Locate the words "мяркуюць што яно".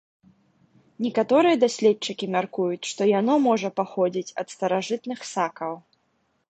2.37-3.33